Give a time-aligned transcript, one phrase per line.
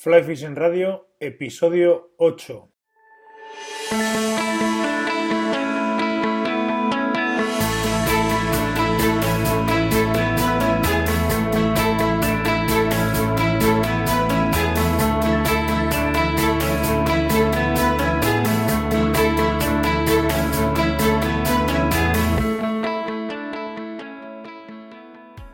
[0.00, 2.77] Fly Fishing Radio, episodio 8.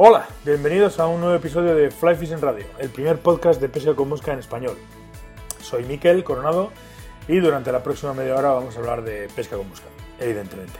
[0.06, 3.94] Hola, bienvenidos a un nuevo episodio de Fly Fishing Radio, el primer podcast de pesca
[3.94, 4.76] con mosca en español.
[5.62, 6.72] Soy Miquel Coronado
[7.26, 9.86] y durante la próxima media hora vamos a hablar de pesca con mosca,
[10.20, 10.74] evidentemente.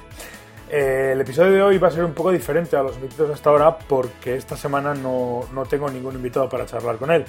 [0.69, 3.49] Eh, el episodio de hoy va a ser un poco diferente a los invitados hasta
[3.49, 7.25] ahora porque esta semana no, no tengo ningún invitado para charlar con él.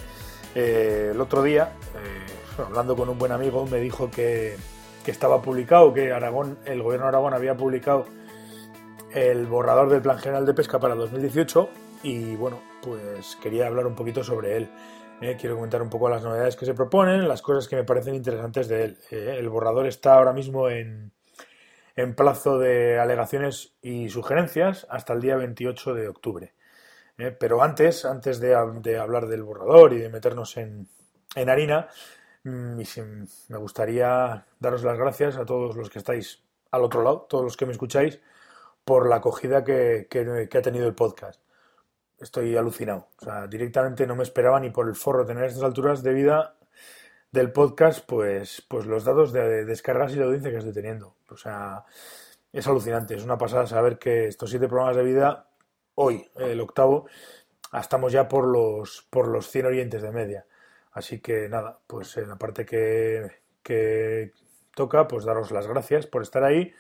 [0.54, 4.58] Eh, el otro día, eh, hablando con un buen amigo, me dijo que,
[5.06, 8.06] que estaba publicado, que Aragón, el gobierno de Aragón había publicado
[9.14, 11.70] el borrador del Plan General de Pesca para 2018
[12.04, 14.70] y bueno, pues quería hablar un poquito sobre él.
[15.22, 18.16] Eh, quiero comentar un poco las novedades que se proponen, las cosas que me parecen
[18.16, 18.98] interesantes de él.
[19.12, 21.14] Eh, el borrador está ahora mismo en,
[21.96, 26.54] en, plazo de alegaciones y sugerencias hasta el día 28 de octubre.
[27.18, 30.90] Eh, pero antes, antes de, de, hablar del borrador y de meternos en,
[31.36, 31.88] en harina,
[32.44, 32.82] mm,
[33.50, 37.56] me gustaría daros las gracias a todos los que estáis al otro lado, todos los
[37.58, 38.20] que me escucháis,
[38.84, 41.45] por la acogida que, que, que ha tenido el podcast
[42.26, 43.08] estoy alucinado.
[43.22, 46.56] O sea, directamente no me esperaba ni por el forro tener estas alturas de vida
[47.32, 51.16] del podcast, pues, pues los datos de descargas y de audiencia que estoy teniendo.
[51.30, 51.86] O sea,
[52.52, 55.50] es alucinante, es una pasada saber que estos siete programas de vida,
[55.96, 57.08] hoy, el octavo,
[57.74, 60.46] estamos ya por los, por los 100 oyentes de media.
[60.92, 63.30] Así que nada, pues en la parte que,
[63.62, 64.32] que
[64.74, 66.74] toca, pues daros las gracias por estar ahí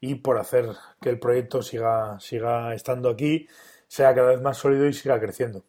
[0.00, 3.46] y por hacer que el proyecto siga, siga estando aquí
[3.90, 5.64] sea cada vez más sólido y siga creciendo.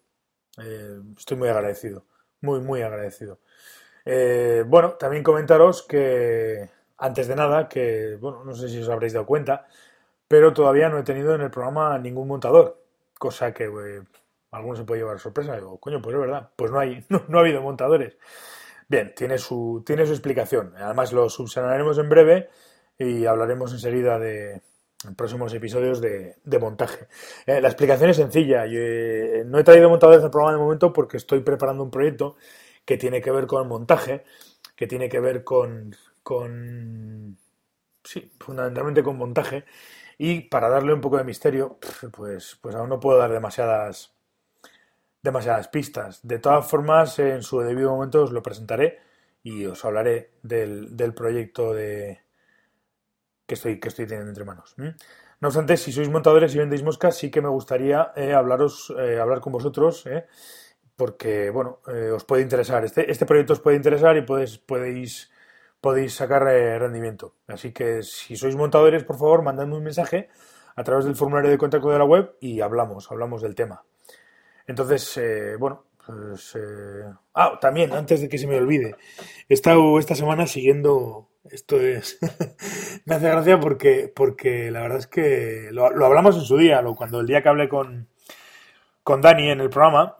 [0.62, 2.06] Eh, estoy muy agradecido,
[2.42, 3.40] muy, muy agradecido.
[4.06, 9.14] Eh, bueno, también comentaros que, antes de nada, que, bueno, no sé si os habréis
[9.14, 9.68] dado cuenta,
[10.28, 12.84] pero todavía no he tenido en el programa ningún montador,
[13.18, 14.04] cosa que eh,
[14.52, 15.56] algunos se puede llevar sorpresa.
[15.56, 18.18] Digo, coño, pues es verdad, pues no, hay, no, no ha habido montadores.
[18.88, 20.76] Bien, tiene su, tiene su explicación.
[20.78, 22.50] Además, lo subsanaremos en breve
[23.00, 24.62] y hablaremos enseguida de,
[25.08, 27.08] en próximos episodios de, de montaje.
[27.46, 28.66] Eh, la explicación es sencilla.
[28.68, 32.36] Eh, no he traído montadores al programa de momento porque estoy preparando un proyecto
[32.86, 34.24] que tiene que ver con montaje,
[34.76, 37.38] que tiene que ver con, con
[38.04, 39.66] sí, fundamentalmente con montaje.
[40.18, 41.80] Y para darle un poco de misterio,
[42.12, 44.14] pues, pues aún no puedo dar demasiadas,
[45.24, 46.20] demasiadas pistas.
[46.22, 49.00] De todas formas, en su debido momento os lo presentaré
[49.44, 52.20] y os hablaré del, del proyecto de,
[53.52, 54.74] que estoy, que estoy teniendo entre manos.
[54.78, 59.20] No obstante, si sois montadores y vendéis moscas, sí que me gustaría eh, hablaros, eh,
[59.20, 60.26] hablar con vosotros, eh,
[60.96, 61.80] porque bueno,
[62.16, 62.86] os puede interesar.
[62.86, 65.32] Este, este proyecto os puede interesar y podéis, podéis,
[65.82, 67.36] podéis sacar rendimiento.
[67.48, 70.30] Así que si sois montadores, por favor, mandadme un mensaje
[70.78, 73.84] a través del formulario de contacto de la web y hablamos, hablamos del tema.
[74.66, 75.20] Entonces,
[75.60, 76.58] bueno, pues.
[77.34, 78.96] Ah, también, antes de que se me olvide,
[79.50, 82.20] he estado esta semana siguiendo esto es.
[83.06, 86.82] me hace gracia porque, porque la verdad es que lo, lo, hablamos en su día,
[86.82, 88.08] lo, cuando el día que hablé con,
[89.04, 90.18] con Dani en el programa,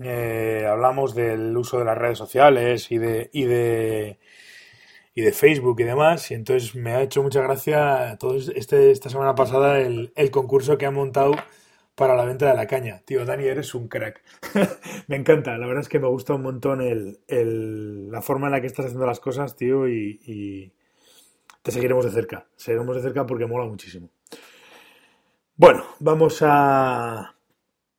[0.00, 4.18] eh, hablamos del uso de las redes sociales y de, y de
[5.14, 9.10] y de Facebook y demás, y entonces me ha hecho mucha gracia todo este, esta
[9.10, 11.32] semana pasada el, el concurso que han montado
[11.98, 13.02] para la venta de la caña.
[13.04, 14.22] Tío, Dani, eres un crack.
[15.08, 18.60] me encanta, la verdad es que me gusta un montón el, la forma en la
[18.60, 20.72] que estás haciendo las cosas, tío, y, y,
[21.60, 22.46] te seguiremos de cerca.
[22.54, 24.10] Seguiremos de cerca porque mola muchísimo.
[25.56, 27.34] Bueno, vamos a,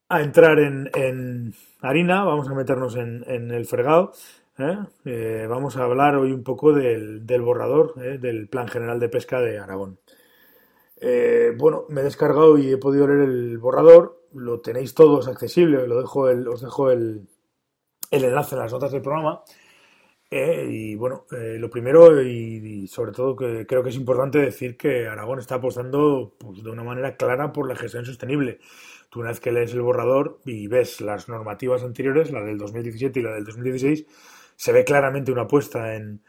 [0.07, 4.13] a entrar en, en, harina, vamos a meternos en, en el fregado.
[4.59, 4.77] ¿eh?
[5.03, 8.17] Eh, vamos a hablar hoy un poco del, del borrador, ¿eh?
[8.17, 9.99] del Plan General de Pesca de Aragón.
[11.01, 14.21] Eh, bueno, me he descargado y he podido leer el borrador.
[14.33, 15.87] Lo tenéis todos accesible.
[15.87, 17.27] Lo dejo el, os dejo el,
[18.11, 19.43] el, enlace en las notas del programa.
[20.31, 24.77] Eh, y bueno, eh, lo primero y, sobre todo que creo que es importante decir
[24.77, 28.59] que Aragón está apostando pues, de una manera clara por la gestión sostenible.
[29.09, 33.19] Tú una vez que lees el borrador y ves las normativas anteriores, la del 2017
[33.19, 34.05] y la del 2016,
[34.55, 36.21] se ve claramente una apuesta en,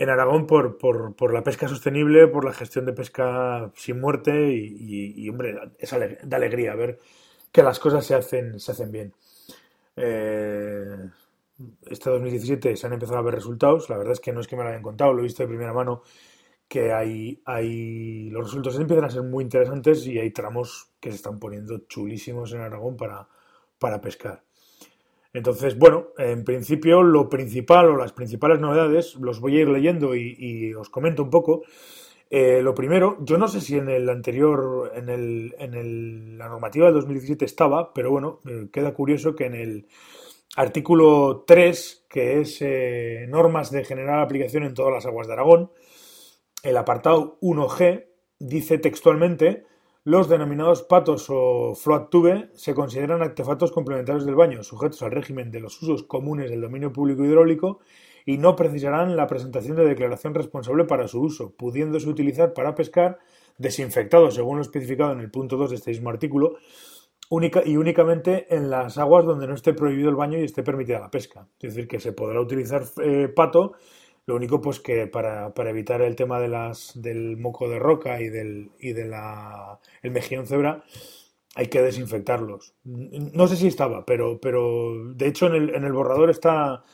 [0.00, 4.50] en Aragón por, por, por, la pesca sostenible, por la gestión de pesca sin muerte
[4.50, 6.98] y, hombre, es ale da alegría ver
[7.52, 9.12] que las cosas se hacen, se hacen bien.
[9.96, 10.96] Eh,
[11.84, 14.56] este 2017 se han empezado a ver resultados, la verdad es que no es que
[14.56, 16.02] me lo hayan contado, lo he visto de primera mano
[16.66, 21.16] que hay, hay los resultados empiezan a ser muy interesantes y hay tramos que se
[21.16, 23.28] están poniendo chulísimos en Aragón para,
[23.78, 24.42] para pescar.
[25.32, 30.14] Entonces, bueno, en principio lo principal o las principales novedades los voy a ir leyendo
[30.14, 31.62] y, os comento un poco.
[32.30, 36.48] Eh, lo primero, yo no sé si en el anterior, en, el, en el, la
[36.48, 39.86] normativa del 2017 estaba, pero bueno, eh, queda curioso que en el
[40.56, 45.72] artículo 3, que es eh, normas de general aplicación en todas las aguas de Aragón,
[46.62, 48.06] el apartado 1G
[48.38, 49.64] dice textualmente
[50.04, 55.50] los denominados patos o float tube se consideran artefactos complementarios del baño, sujetos al régimen
[55.50, 57.80] de los usos comunes del dominio público hidráulico
[58.24, 63.18] y no precisarán la presentación de declaración responsable para su uso, pudiéndose utilizar para pescar
[63.58, 66.56] desinfectados, según lo especificado en el punto 2 de este mismo artículo,
[67.28, 70.98] única y únicamente en las aguas donde no esté prohibido el baño y esté permitida
[70.98, 71.46] la pesca.
[71.60, 73.74] Es decir, que se podrá utilizar eh, pato
[74.30, 78.28] lo único, pues que para, evitar el tema de las, del moco de roca y
[78.28, 80.84] del y de la, el mejillón cebra,
[81.56, 82.74] hay que desinfectarlos.
[82.84, 86.84] No sé si estaba, pero, pero de hecho en el, en el borrador está,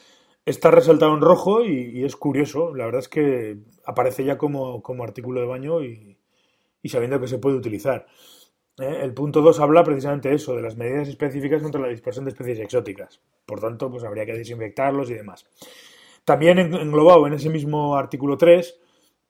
[0.46, 2.74] está resaltado en rojo y, es curioso.
[2.74, 6.16] La verdad es que aparece ya como, como artículo de baño y,
[6.86, 8.06] sabiendo que se puede utilizar.
[8.78, 9.00] ¿eh?
[9.02, 12.60] El punto 2 habla precisamente eso, de las medidas específicas contra la dispersión de especies
[12.60, 13.20] exóticas.
[13.44, 15.46] Por tanto, pues habría que desinfectarlos y demás.
[16.26, 18.81] También englobado en ese mismo artículo 3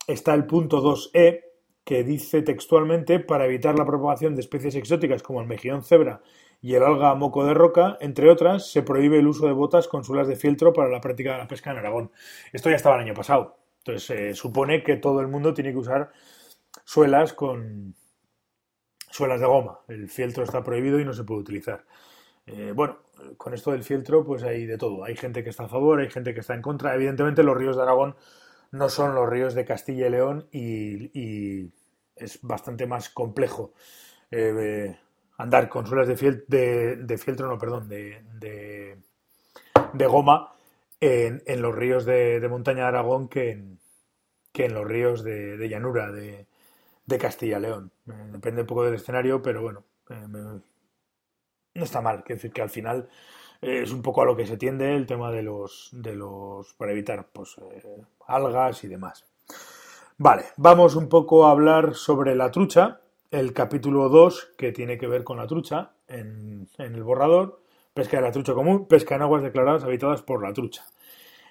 [0.07, 1.45] está el punto 2e,
[1.85, 6.23] que dice textualmente para evitar la propagación de especies exóticas como el mejillón cebra
[6.63, 10.05] y el alga moco de roca, entre otras, se prohíbe el uso de botas con
[10.05, 12.13] suelas de fieltro para la práctica de la pesca en Aragón.
[12.51, 13.59] Esto ya estaba el año pasado.
[13.81, 16.13] Entonces se supone que todo el mundo tiene que usar
[16.83, 17.95] suelas con
[19.11, 19.81] suelas de goma.
[19.87, 21.85] El fieltro está prohibido y no se puede utilizar.
[22.47, 23.01] Eh, bueno,
[23.37, 25.05] con esto del fieltro, pues hay de todo.
[25.05, 26.95] Hay gente que está a favor, hay gente que está en contra.
[26.95, 28.17] Evidentemente, los ríos de Aragón
[28.73, 31.71] no son los ríos de Castilla y León y,
[32.17, 33.75] es bastante más complejo
[34.31, 34.99] eh,
[35.37, 36.15] andar con suelas de,
[36.97, 38.23] de, fieltro, no, perdón, de,
[39.93, 40.55] de, goma
[40.99, 43.79] en, los ríos de, montaña de Aragón que en,
[44.51, 46.47] que en los ríos de, llanura de,
[47.19, 47.93] Castilla y León.
[48.09, 49.85] Eh, depende un poco del escenario, pero bueno,
[51.77, 53.09] no está mal, que decir que al final
[53.63, 56.75] eh, es un poco a lo que se tiende el tema de los, de los
[56.75, 59.25] para evitar pues, eh, algas y demás.
[60.19, 63.01] Vale, vamos un poco a hablar sobre la trucha,
[63.31, 67.61] el capítulo 2 que tiene que ver con la trucha en, el borrador,
[67.93, 70.87] pesca de la trucha común, pesca en aguas declaradas habitadas por la trucha.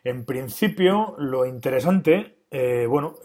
[0.03, 3.15] En principio, lo interesante, eh, bueno,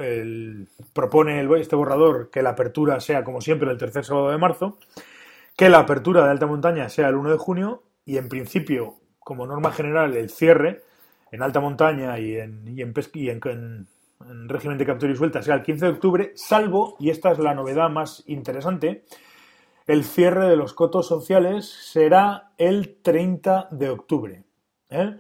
[0.93, 4.79] propone este borrador que la apertura sea como siempre el tercer sábado de marzo,
[5.57, 9.47] que la apertura de alta montaña sea el 1 de junio y en principio, como
[9.47, 10.83] norma general, el cierre
[11.31, 13.89] en alta montaña y en, y en, y en,
[14.49, 17.55] régimen de captura y suelta sea el 15 de octubre, salvo, y esta es la
[17.55, 19.05] novedad más interesante,
[19.87, 24.45] el cierre de los cotos sociales será el 30 de octubre.
[24.91, 25.17] ¿eh?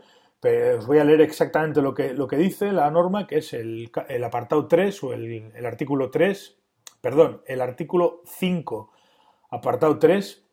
[0.79, 3.91] os voy a leer exactamente lo que, lo que dice la norma, que es el,
[4.25, 6.57] apartado 3 o el, el, artículo 3,
[7.01, 8.93] perdón, el artículo 5
[9.51, 10.45] apartado 3,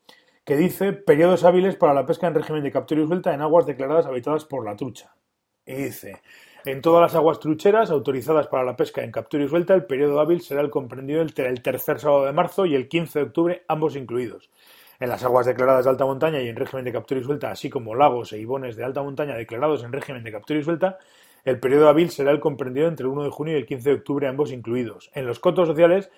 [0.44, 3.66] que dice periodos hábiles para la pesca en régimen de captura y suelta en aguas
[3.66, 5.14] declaradas habitadas por la trucha.
[5.66, 6.22] Y dice,
[6.66, 10.20] en todas las aguas trucheras autorizadas para la pesca en captura y suelta, el periodo
[10.20, 13.64] hábil será el comprendido entre el tercer sábado de marzo y el 15 de octubre,
[13.68, 14.50] ambos incluidos.
[15.00, 17.70] En las aguas declaradas de alta montaña y en régimen de captura y suelta, así
[17.70, 20.98] como lagos e ibones de alta montaña declarados en régimen de captura y suelta,
[21.46, 23.96] el periodo hábil será el comprendido entre el 1 de junio y el 15 de
[23.96, 25.12] octubre, ambos incluidos.
[25.14, 26.10] En los cotos sociales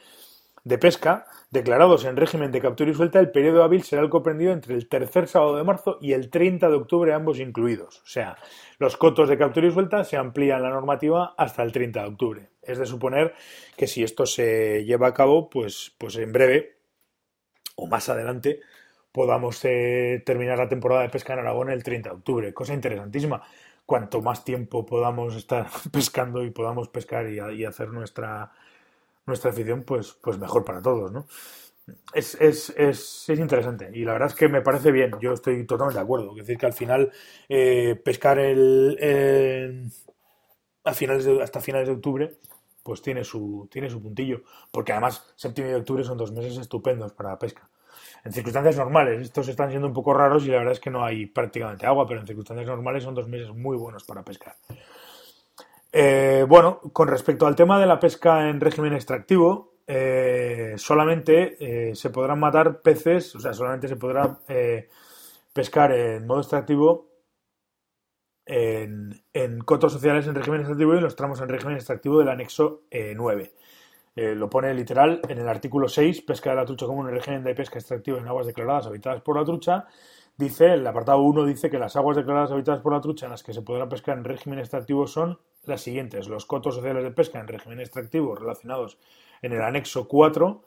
[0.63, 4.53] de pesca declarados en régimen de captura y suelta, el periodo hábil será el comprendido
[4.53, 7.99] entre el tercer sábado de marzo y el 30 de octubre, ambos incluidos.
[7.99, 8.37] O sea,
[8.77, 12.49] los cotos de captura y suelta se amplían la normativa hasta el 30 de octubre.
[12.61, 13.33] Es de suponer
[13.75, 16.77] que si esto se lleva a cabo, pues, pues en breve
[17.75, 18.59] o más adelante
[19.11, 22.53] podamos eh, terminar la temporada de pesca en Aragón el 30 de octubre.
[22.53, 23.41] Cosa interesantísima.
[23.85, 28.51] Cuanto más tiempo podamos estar pescando y podamos pescar y hacer nuestra
[29.29, 31.25] nuestra afición, pues, pues mejor para todos, ¿no?
[32.13, 35.65] Es, es, es, es, interesante y la verdad es que me parece bien, yo estoy
[35.65, 36.31] totalmente de acuerdo.
[36.31, 37.11] Es decir, que al final
[37.47, 39.91] eh, pescar el,
[40.83, 42.37] a finales hasta finales de octubre
[42.83, 47.13] pues tiene su, tiene su puntillo, porque además septiembre y octubre son dos meses estupendos
[47.13, 47.69] para la pesca.
[48.23, 51.03] En circunstancias normales, estos están siendo un poco raros y la verdad es que no
[51.05, 54.55] hay prácticamente agua, pero en circunstancias normales son dos meses muy buenos para pescar.
[55.91, 61.95] Eh, bueno, con respecto al tema de la pesca en régimen extractivo, eh, solamente eh,
[61.95, 64.37] se podrán matar peces, o sea, solamente se podrá
[65.51, 67.07] pescar en modo extractivo
[68.45, 69.23] en,
[69.65, 73.53] cotos sociales en régimen extractivo y en los tramos en régimen extractivo del anexo 9.
[74.15, 77.55] lo pone literal en el artículo 6, pesca de la trucha común en régimen de
[77.55, 79.87] pesca extractivo en aguas declaradas habitadas por la trucha,
[80.37, 83.43] dice, el apartado 1 dice que las aguas declaradas habitadas por la trucha en las
[83.43, 86.27] que se podrá pescar en régimen extractivo son las siguientes.
[86.27, 88.97] Los cotos sociales de pesca en régimen extractivo relacionados
[89.41, 90.63] en el anexo 4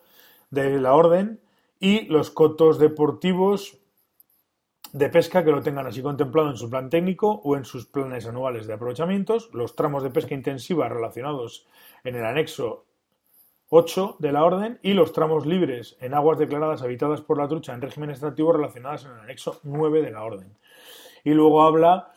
[0.51, 1.41] de la orden
[1.79, 3.79] y los cotos deportivos
[4.93, 8.27] de pesca que lo tengan así contemplado en su plan técnico o en sus planes
[8.27, 11.67] anuales de aprovechamientos, los tramos de pesca intensiva relacionados
[12.05, 12.85] en el anexo
[13.71, 17.73] 8 de la orden y los tramos libres en aguas declaradas habitadas por la trucha
[17.73, 20.59] en régimen extractivo relacionadas en el anexo 9 de la orden.
[21.25, 22.12] Y luego habla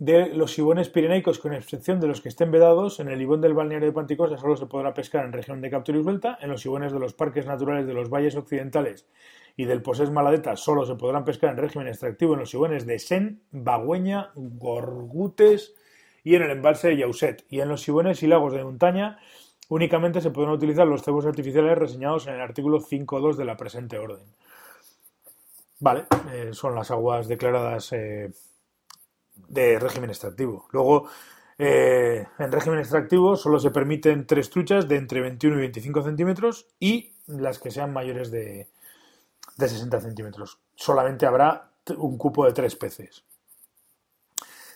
[0.00, 3.52] de los ibones pirenaicos, con excepción de los que estén vedados, en el ibón del
[3.52, 6.64] balneario de Panticosa solo se podrá pescar en región de captura y suelta, en los
[6.64, 9.06] ibones de los parques naturales de los valles occidentales
[9.56, 12.98] y del Posés Maladeta solo se podrán pescar en régimen extractivo en los ibones de
[12.98, 15.74] Sen, Bagüeña, Gorgutes
[16.24, 17.44] y en el embalse de Yauset.
[17.50, 19.18] Y en los ibones y lagos de montaña
[19.68, 23.98] únicamente se podrán utilizar los cebos artificiales reseñados en el artículo 5.2 de la presente
[23.98, 24.24] orden.
[25.78, 28.30] Vale, eh, son las aguas declaradas eh,
[29.50, 30.66] de régimen extractivo.
[30.72, 31.08] Luego,
[31.58, 36.68] eh, en régimen extractivo solo se permiten tres truchas de entre 21 y 25 centímetros
[36.78, 38.68] y las que sean mayores de,
[39.58, 40.58] de 60 centímetros.
[40.74, 43.24] Solamente habrá un cupo de tres peces.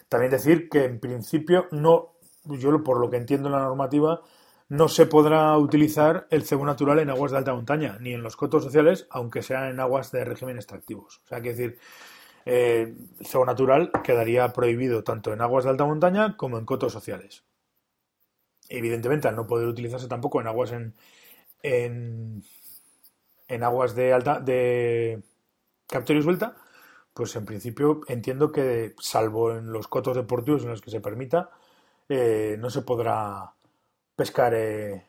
[0.08, 2.12] También decir que en principio no,
[2.44, 4.20] yo por lo que entiendo en la normativa,
[4.68, 8.36] no se podrá utilizar el cebo natural en aguas de alta montaña, ni en los
[8.36, 11.20] cotos sociales, aunque sean en aguas de régimen extractivos.
[11.24, 11.78] O sea, que decir,
[12.44, 16.92] eh, el cebo natural quedaría prohibido tanto en aguas de alta montaña como en cotos
[16.92, 17.44] sociales.
[18.68, 20.94] Evidentemente, al no poder utilizarse tampoco en aguas en,
[21.62, 22.42] en
[23.48, 25.22] en aguas de alta de
[25.86, 26.56] captura y suelta,
[27.12, 31.50] pues en principio entiendo que, salvo en los cotos deportivos en los que se permita,
[32.08, 33.52] eh, no se podrá
[34.16, 35.06] pescar eh,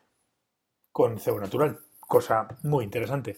[0.91, 3.37] con cebo natural, cosa muy interesante.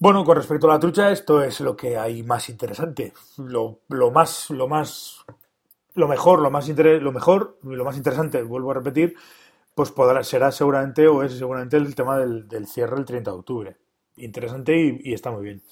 [0.00, 3.12] Bueno, con respecto a la trucha, esto es lo que hay más interesante.
[3.36, 3.80] Lo,
[4.12, 5.24] más, lo más,
[5.94, 9.16] lo mejor, lo más lo mejor, lo más interesante, vuelvo a repetir,
[9.74, 13.76] pues podrá, será seguramente o es seguramente el tema del, cierre el 30 de octubre.
[14.18, 15.62] Interesante y, está muy bien.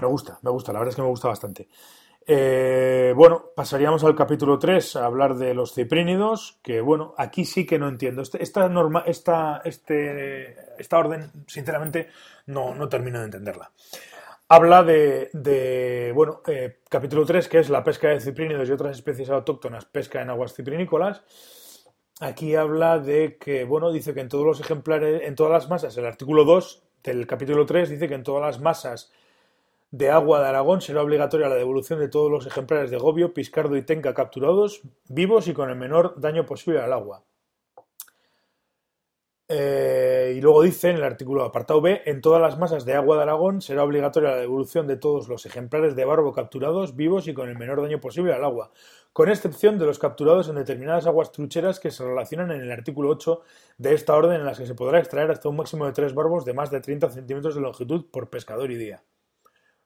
[0.00, 1.68] Me gusta, me gusta, la verdad es que me gusta bastante.
[2.32, 7.66] Eh, bueno, pasaríamos al capítulo 3 a hablar de los ciprínidos, que bueno, aquí sí
[7.66, 8.22] que no entiendo.
[8.22, 12.06] Este, esta, norma, esta, este, esta orden, sinceramente,
[12.46, 13.72] no, no termino de entenderla.
[14.46, 19.28] Habla de, bueno, eh, capítulo 3, que es la pesca de ciprínidos y otras especies
[19.28, 21.24] autóctonas, pesca en aguas ciprinícolas.
[22.20, 25.96] Aquí habla de que, bueno, dice que en todos los ejemplares, en todas las masas,
[25.96, 29.10] el artículo 2 del capítulo 3 dice que en todas las masas
[29.90, 33.76] de agua de Aragón será obligatoria la devolución de todos los ejemplares de gobio, piscardo
[33.76, 37.24] y tenca capturados vivos y con el menor daño posible al agua.
[39.52, 43.16] Eh, y luego dice en el artículo apartado B, en todas las masas de agua
[43.16, 47.34] de Aragón será obligatoria la devolución de todos los ejemplares de barbo capturados vivos y
[47.34, 48.70] con el menor daño posible al agua,
[49.12, 53.08] con excepción de los capturados en determinadas aguas trucheras que se relacionan en el artículo
[53.08, 53.40] 8
[53.78, 56.44] de esta orden en las que se podrá extraer hasta un máximo de tres barbos
[56.44, 59.02] de más de 30 centímetros de longitud por pescador y día.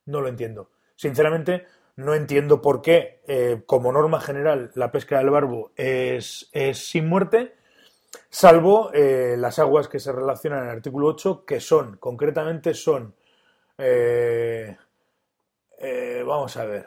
[0.06, 0.70] No lo entiendo.
[0.96, 6.78] Sinceramente, no entiendo por qué, eh, como norma general, la pesca del barbo es, es
[6.78, 7.54] sin muerte
[8.30, 13.14] salvo eh, las aguas que se relacionan en el artículo 8, que son, concretamente son,
[13.78, 14.76] eh,
[15.78, 16.86] eh, vamos a ver,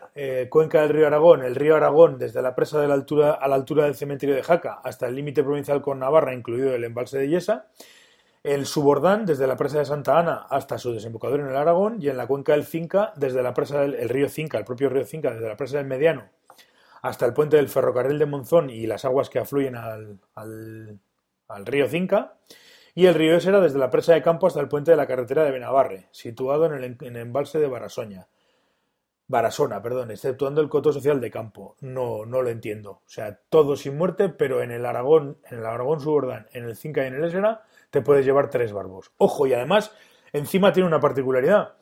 [0.49, 3.55] cuenca del río Aragón, el río Aragón desde la presa de la altura, a la
[3.55, 7.29] altura del cementerio de Jaca hasta el límite provincial con Navarra, incluido el embalse de
[7.29, 7.67] Yesa,
[8.47, 12.09] el Subordán desde la presa de Santa Ana hasta su desembocadura en el Aragón y
[12.09, 15.31] en la cuenca del Cinca desde la presa del río Cinca, el propio río Cinca,
[15.31, 16.25] desde la presa del Mediano
[17.01, 20.19] hasta el puente del ferrocarril de Monzón y las aguas que afluyen al
[21.47, 22.37] al río Cinca,
[22.93, 25.43] y el río Esera desde la presa de Campo hasta el puente de la carretera
[25.43, 28.27] de Benavarre, situado en el, embalse de Barasoña.
[29.29, 31.75] Barasona, perdón, exceptuando el coto social de campo.
[31.81, 32.91] No, no lo entiendo.
[32.91, 36.77] O sea, todo sin muerte, pero en el Aragón, en el Aragón Subordán, en el
[36.77, 39.11] Cinca y en el Esera, te puedes llevar tres barbos.
[39.17, 39.91] Ojo, y además,
[40.33, 41.75] encima tiene una particularidad,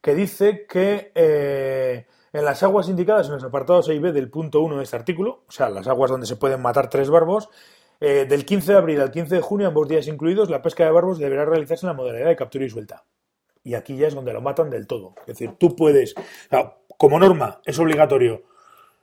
[0.00, 4.30] que dice que eh, en las aguas indicadas en los apartados A y B del
[4.30, 7.48] punto 1 de este artículo, o sea, las aguas donde se pueden matar tres barbos,
[8.00, 10.90] eh, del 15 de abril al 15 de junio, ambos días incluidos, la pesca de
[10.90, 13.04] barbos deberá realizarse en la modalidad de captura y suelta.
[13.62, 15.14] Y aquí ya es donde lo matan del todo.
[15.20, 16.14] Es decir, tú puedes,
[16.98, 18.42] como norma, es obligatorio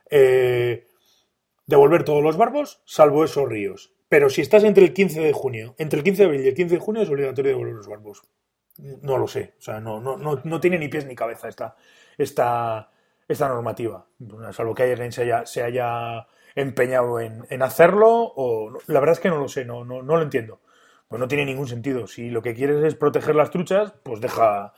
[0.10, 0.88] eh,
[1.66, 3.94] devolver todos los barbos, salvo esos ríos.
[4.12, 6.54] Pero si estás entre el 15 de junio, entre el 15 de abril y el
[6.54, 8.22] 15 de junio, es obligatorio devolver los barbos.
[9.04, 9.54] No lo sé.
[9.58, 11.78] O sea, no, no, no, tiene ni pies ni cabeza esta,
[12.18, 12.92] esta,
[13.26, 14.06] esta normativa.
[14.52, 19.30] Salvo que alguien se haya, se haya empeñado en, hacerlo o la verdad es que
[19.30, 20.60] no lo sé, no, no, no lo entiendo.
[21.08, 22.06] Pues no tiene ningún sentido.
[22.06, 24.74] Si lo que quieres es proteger las truchas, pues deja,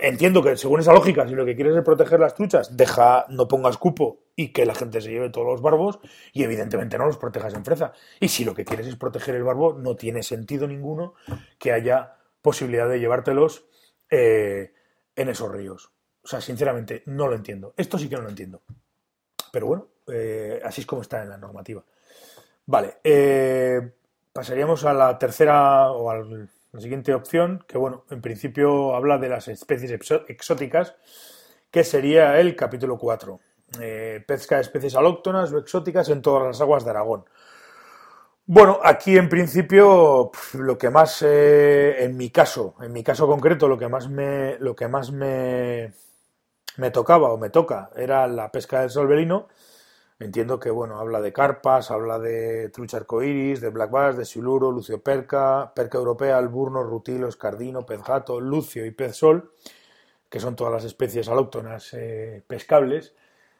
[0.00, 3.48] entiendo que según esa lógica, si lo que quieres es proteger las truchas, deja, no
[3.48, 5.98] pongas cupo y que la gente se lleve todos los barbos
[6.32, 7.92] y evidentemente no los protejas en fresa.
[8.20, 11.14] Y si lo que quieres es proteger el barbo, no tiene sentido ninguno
[11.58, 13.66] que haya posibilidad de llevártelos
[14.10, 14.72] eh,
[15.16, 15.90] en esos ríos.
[16.22, 17.74] O sea, sinceramente, no lo entiendo.
[17.76, 18.62] Esto sí que no lo entiendo.
[19.50, 21.84] Pero bueno, eh, así es como está en la normativa.
[22.66, 23.92] Vale, eh,
[24.32, 26.22] pasaríamos a la tercera o a
[26.72, 29.90] la siguiente opción, que bueno, en principio habla de las especies
[30.28, 30.94] exóticas,
[31.70, 33.40] que sería el capítulo 4.
[33.80, 37.24] Eh, pesca de especies alóctonas o exóticas en todas las aguas de Aragón.
[38.46, 43.68] Bueno, aquí en principio lo que más, eh, en mi caso, en mi caso concreto,
[43.68, 45.92] lo que más me, lo que más me,
[46.78, 49.48] me tocaba o me toca era la pesca del solverino.
[50.20, 54.72] Entiendo que, bueno, habla de carpas, habla de trucha arcoiris, de black bass, de siluro,
[54.72, 59.52] lucio perca, perca europea, alburno, rutilo, escardino, pez gato, lucio y pez sol,
[60.28, 63.14] que son todas las especies alóctonas eh, pescables.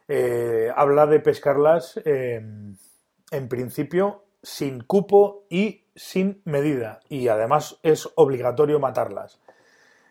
[0.09, 7.01] Eh, habla de pescarlas en principio sin cupo y sin medida.
[7.09, 9.41] Y además es obligatorio matarlas.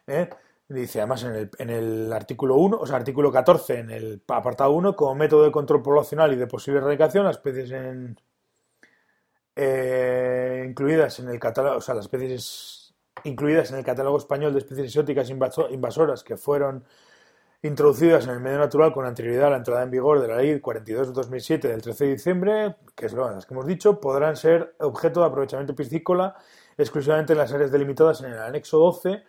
[0.07, 0.29] ¿eh?
[0.69, 4.71] Dice además en el, en el, artículo 1, o sea, artículo 14, en el apartado
[4.71, 8.19] 1, como método de control poblacional y de posible erradicación, las especies en,
[9.55, 12.93] eh, incluidas en el catálogo, o sea, las especies
[13.24, 16.83] incluidas en el catálogo español de especies exóticas invasoras que fueron
[17.63, 20.59] introducidas en el medio natural con anterioridad a la entrada en vigor de la Ley
[20.59, 24.75] 42 de 2007 del 13 de diciembre, que es las que hemos dicho, podrán ser
[24.79, 26.36] objeto de aprovechamiento piscícola
[26.77, 29.24] exclusivamente en las áreas delimitadas en el anexo 12,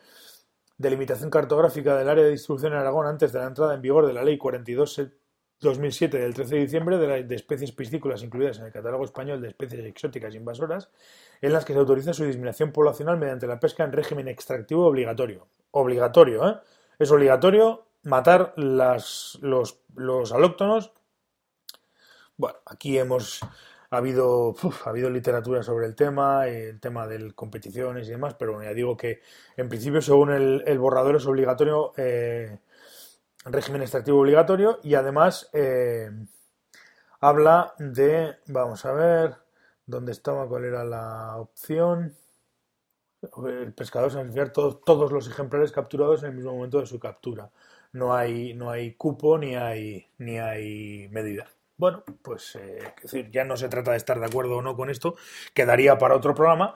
[0.78, 4.12] delimitación cartográfica del área de distribución en Aragón antes de la entrada en vigor de
[4.12, 5.02] la Ley 42
[5.60, 9.48] 2007 del 13 de diciembre de, de, especies piscícolas incluidas en el catálogo español de
[9.48, 10.88] especies exóticas invasoras,
[11.40, 15.48] en las que se autoriza su disminución poblacional mediante la pesca en régimen extractivo obligatorio.
[15.72, 16.56] Obligatorio, ¿eh?
[16.98, 20.92] Es obligatorio matar las, los, los alóctonos.
[22.36, 23.40] Bueno, aquí hemos
[23.90, 24.54] ha habido,
[24.84, 28.96] ha habido literatura sobre el tema, el tema de competiciones y demás, pero ya digo
[28.96, 29.20] que
[29.56, 32.58] en principio según el, borrador es obligatorio, eh,
[33.44, 36.10] régimen extractivo obligatorio y además eh,
[37.20, 39.36] habla de, vamos a ver,
[39.86, 40.48] ¿dónde estaba?
[40.48, 42.14] ¿Cuál era la opción?
[43.46, 47.00] El pescador se enviar todos, todos los ejemplares capturados en el mismo momento de su
[47.00, 47.50] captura
[47.92, 51.48] no hay, no hay cupo ni hay, ni hay medida.
[51.78, 54.90] Bueno, pues eh, decir, ya no se trata de estar de acuerdo o no con
[54.90, 55.14] esto,
[55.54, 56.74] quedaría para otro programa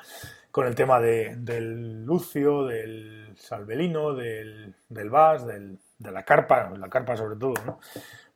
[0.53, 6.71] con el tema de, del lucio, del salvelino, del, del vas, del, de la carpa,
[6.79, 7.81] la carpa sobre todo, ¿no?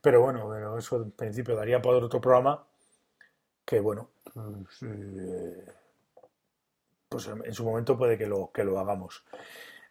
[0.01, 2.65] Pero bueno, pero eso en principio daría para otro programa
[3.65, 5.65] que bueno, pues, eh,
[7.07, 9.23] pues en su momento puede que lo, que lo hagamos.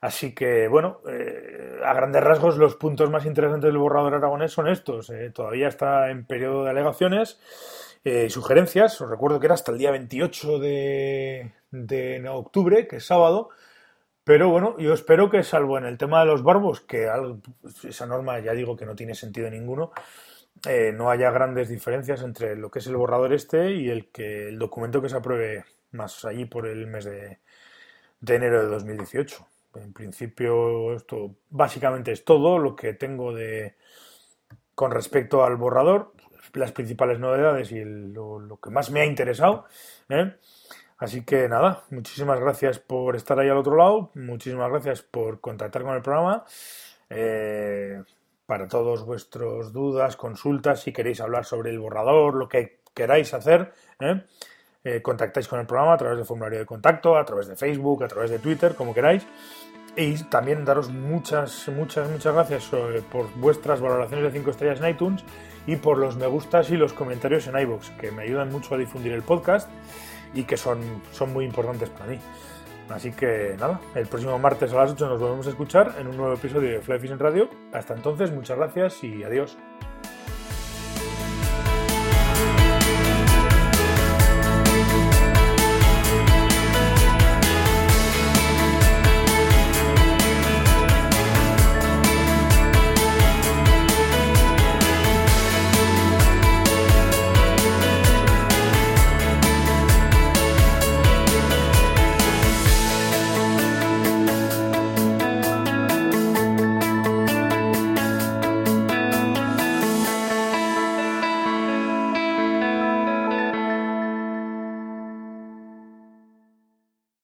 [0.00, 4.68] Así que, bueno, eh, a grandes rasgos los puntos más interesantes del borrador aragonés son
[4.68, 5.10] estos.
[5.10, 7.40] Eh, todavía está en periodo de alegaciones
[8.04, 9.00] y eh, sugerencias.
[9.00, 13.48] Os recuerdo que era hasta el día 28 de, de, octubre, que es sábado.
[14.24, 17.08] Pero bueno, yo espero que, salvo en el tema de los barbos, que
[17.88, 19.92] esa norma ya digo que no tiene sentido ninguno,
[20.94, 24.58] no haya grandes diferencias entre lo que es el borrador este y el, que, el
[24.58, 27.38] documento que se apruebe más allí por el mes de,
[28.20, 29.46] de enero de 2018.
[29.82, 33.76] En principio, esto básicamente es todo lo que tengo de
[34.76, 36.12] con respecto al borrador,
[36.52, 39.64] las principales novedades y lo, que más me ha interesado.
[40.10, 40.36] ¿eh?
[40.98, 45.82] Así que nada, muchísimas gracias por estar ahí al otro lado, muchísimas gracias por contactar
[45.82, 46.44] con el programa.
[47.08, 48.02] Eh,
[48.44, 53.72] para todos vuestros dudas, consultas, si queréis hablar sobre el borrador, lo que queráis hacer,
[53.98, 54.22] ¿eh?
[55.02, 58.08] contactáis con el programa a través del formulario de contacto, a través de Facebook, a
[58.08, 59.26] través de Twitter, como queráis.
[59.96, 64.90] Y también daros muchas, muchas, muchas gracias eh, por vuestras valoraciones de 5 estrellas en
[64.90, 65.24] iTunes
[65.66, 68.78] y por los me gustas y los comentarios en iVoox, que me ayudan mucho a
[68.78, 69.70] difundir el podcast
[70.34, 70.80] y que son,
[71.12, 72.18] son muy importantes para mí.
[72.90, 76.16] Así que nada, el próximo martes a las 8 nos volvemos a escuchar en un
[76.16, 77.48] nuevo episodio de Fly Fishing Radio.
[77.72, 79.56] Hasta entonces, muchas gracias y adiós.